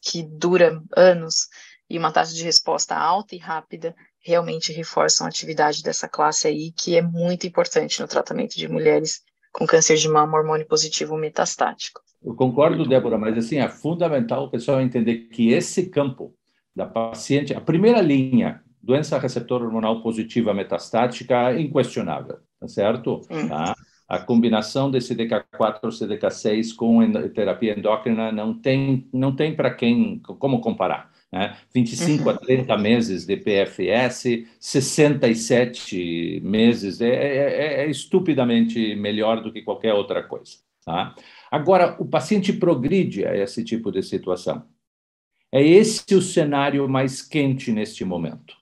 que 0.00 0.22
dura 0.22 0.80
anos, 0.96 1.48
e 1.90 1.98
uma 1.98 2.12
taxa 2.12 2.32
de 2.32 2.44
resposta 2.44 2.94
alta 2.94 3.34
e 3.34 3.38
rápida, 3.38 3.96
realmente 4.24 4.72
reforçam 4.72 5.26
a 5.26 5.28
atividade 5.28 5.82
dessa 5.82 6.08
classe 6.08 6.46
aí, 6.46 6.70
que 6.70 6.96
é 6.96 7.02
muito 7.02 7.48
importante 7.48 8.00
no 8.00 8.06
tratamento 8.06 8.56
de 8.56 8.68
mulheres 8.68 9.22
com 9.52 9.66
câncer 9.66 9.96
de 9.96 10.08
mama 10.08 10.38
hormônio 10.38 10.66
positivo 10.66 11.16
metastático. 11.16 12.00
Eu 12.24 12.36
concordo, 12.36 12.88
Débora, 12.88 13.18
mas 13.18 13.36
assim, 13.36 13.58
é 13.58 13.68
fundamental 13.68 14.44
o 14.44 14.50
pessoal 14.50 14.80
entender 14.80 15.28
que 15.32 15.50
esse 15.50 15.90
campo 15.90 16.32
da 16.74 16.86
paciente, 16.86 17.52
a 17.52 17.60
primeira 17.60 18.00
linha, 18.00 18.62
doença 18.82 19.18
receptor 19.18 19.62
hormonal 19.62 20.02
positiva 20.02 20.52
metastática, 20.52 21.58
inquestionável, 21.58 22.38
tá 22.58 22.68
certo? 22.68 23.20
Hum. 23.30 23.48
Tá? 23.48 23.74
A 24.08 24.18
combinação 24.18 24.90
de 24.90 24.98
CDK4 24.98 25.78
ou 25.84 25.90
CDK6 25.90 26.74
com 26.74 27.10
terapia 27.30 27.78
endócrina 27.78 28.30
não 28.30 28.52
tem, 28.52 29.08
não 29.12 29.34
tem 29.34 29.54
para 29.54 29.72
quem, 29.72 30.18
como 30.18 30.60
comparar. 30.60 31.10
Né? 31.32 31.56
25 31.74 32.24
uhum. 32.24 32.28
a 32.28 32.36
30 32.36 32.76
meses 32.76 33.24
de 33.24 33.38
PFS, 33.38 34.44
67 34.60 36.42
meses, 36.44 37.00
é, 37.00 37.08
é, 37.08 37.36
é, 37.36 37.84
é, 37.84 37.90
estupidamente 37.90 38.94
melhor 38.96 39.42
do 39.42 39.50
que 39.50 39.62
qualquer 39.62 39.94
outra 39.94 40.22
coisa. 40.22 40.58
Tá? 40.84 41.14
Agora, 41.50 41.96
o 41.98 42.04
paciente 42.04 42.52
progride 42.52 43.24
a 43.24 43.34
esse 43.34 43.64
tipo 43.64 43.90
de 43.90 44.02
situação. 44.02 44.66
É 45.50 45.62
esse 45.62 46.14
o 46.14 46.20
cenário 46.20 46.86
mais 46.86 47.22
quente 47.22 47.72
neste 47.72 48.04
momento. 48.04 48.61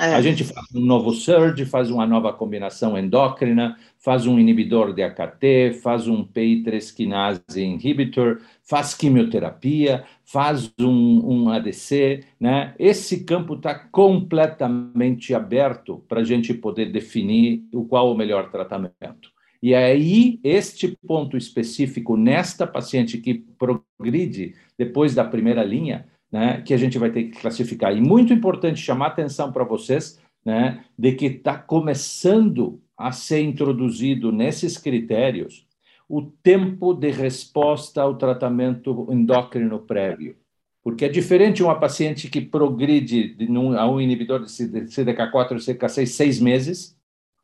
É. 0.00 0.14
A 0.14 0.22
gente 0.22 0.44
faz 0.44 0.66
um 0.74 0.80
novo 0.80 1.12
SURGE, 1.12 1.66
faz 1.66 1.90
uma 1.90 2.06
nova 2.06 2.32
combinação 2.32 2.96
endócrina, 2.96 3.76
faz 3.98 4.26
um 4.26 4.38
inibidor 4.38 4.94
de 4.94 5.02
AKT, 5.02 5.74
faz 5.82 6.08
um 6.08 6.24
PI3 6.24 6.94
kinase 6.94 7.62
inhibitor, 7.62 8.40
faz 8.62 8.94
quimioterapia, 8.94 10.04
faz 10.24 10.72
um, 10.80 11.20
um 11.30 11.48
ADC, 11.50 12.24
né? 12.40 12.74
Esse 12.78 13.24
campo 13.24 13.54
está 13.54 13.74
completamente 13.74 15.34
aberto 15.34 16.02
para 16.08 16.22
a 16.22 16.24
gente 16.24 16.54
poder 16.54 16.90
definir 16.90 17.62
o 17.70 17.84
qual 17.84 18.10
o 18.10 18.16
melhor 18.16 18.50
tratamento. 18.50 19.30
E 19.62 19.74
aí, 19.74 20.40
este 20.42 20.96
ponto 21.06 21.36
específico 21.36 22.16
nesta 22.16 22.66
paciente 22.66 23.18
que 23.18 23.34
progride 23.34 24.54
depois 24.78 25.14
da 25.14 25.24
primeira 25.24 25.62
linha, 25.62 26.06
né, 26.30 26.62
que 26.62 26.72
a 26.72 26.76
gente 26.76 26.98
vai 26.98 27.10
ter 27.10 27.24
que 27.24 27.40
classificar. 27.40 27.96
E 27.96 28.00
muito 28.00 28.32
importante 28.32 28.80
chamar 28.80 29.08
atenção 29.08 29.52
para 29.52 29.64
vocês 29.64 30.20
né, 30.44 30.84
de 30.98 31.12
que 31.12 31.26
está 31.26 31.56
começando 31.58 32.80
a 32.96 33.12
ser 33.12 33.42
introduzido 33.42 34.30
nesses 34.30 34.76
critérios 34.76 35.66
o 36.08 36.22
tempo 36.22 36.92
de 36.92 37.10
resposta 37.10 38.02
ao 38.02 38.16
tratamento 38.16 39.06
endócrino 39.10 39.78
prévio. 39.78 40.36
Porque 40.82 41.04
é 41.04 41.08
diferente 41.08 41.62
uma 41.62 41.78
paciente 41.78 42.28
que 42.28 42.40
progride 42.40 43.36
a 43.78 43.88
um 43.88 44.00
inibidor 44.00 44.40
de 44.44 44.50
CDK4 44.50 45.52
ou 45.52 45.56
CDK6 45.58 46.06
seis 46.06 46.40
meses, 46.40 46.96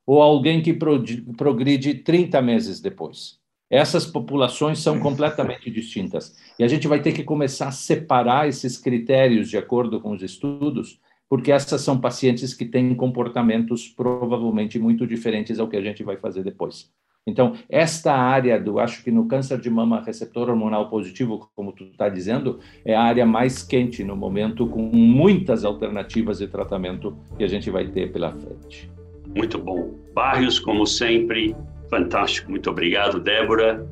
ou 0.05 0.21
alguém 0.21 0.63
que 0.63 0.73
progride 0.73 1.95
30 1.95 2.41
meses 2.43 2.81
depois. 2.81 3.39
Essas 3.71 4.07
populações 4.07 4.79
são 4.79 5.01
completamente 5.01 5.71
distintas. 5.71 6.37
E 6.59 6.65
a 6.65 6.69
gente 6.69 6.87
vai 6.87 7.01
ter 7.01 7.13
que 7.13 7.25
começar 7.25 7.69
a 7.69 7.73
separar 7.73 8.49
esses 8.49 8.79
critérios 8.79 9.49
de 9.49 9.59
acordo 9.59 10.01
com 10.01 10.13
os 10.13 10.23
estudos, 10.23 11.01
porque 11.29 11.51
essas 11.51 11.81
são 11.81 12.01
pacientes 12.01 12.55
que 12.55 12.65
têm 12.65 12.95
comportamentos 12.95 13.89
provavelmente 13.89 14.79
muito 14.79 15.07
diferentes 15.07 15.59
ao 15.59 15.69
que 15.69 15.77
a 15.77 15.83
gente 15.83 16.05
vai 16.05 16.17
fazer 16.17 16.45
depois. 16.45 16.91
Então, 17.29 17.55
esta 17.69 18.15
área 18.15 18.61
do, 18.61 18.79
acho 18.79 19.03
que 19.03 19.11
no 19.11 19.27
câncer 19.27 19.61
de 19.61 19.69
mama 19.69 20.01
receptor 20.01 20.49
hormonal 20.49 20.89
positivo, 20.89 21.51
como 21.57 21.73
tu 21.73 21.83
está 21.85 22.09
dizendo, 22.09 22.61
é 22.85 22.95
a 22.95 23.03
área 23.03 23.27
mais 23.27 23.65
quente 23.65 24.05
no 24.05 24.15
momento, 24.15 24.69
com 24.69 24.81
muitas 24.81 25.65
alternativas 25.65 26.39
de 26.39 26.47
tratamento 26.47 27.19
que 27.37 27.43
a 27.43 27.49
gente 27.49 27.69
vai 27.69 27.89
ter 27.89 28.13
pela 28.13 28.33
frente. 28.33 28.89
Muito 29.35 29.59
bom. 29.59 29.93
Barrios, 30.15 30.61
como 30.61 30.87
sempre, 30.87 31.57
Fantástico, 31.91 32.51
muito 32.51 32.71
obrigado, 32.71 33.21
Débora. 33.21 33.87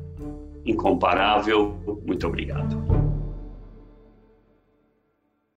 Incomparável, 0.65 1.77
muito 2.05 2.27
obrigado. 2.27 3.14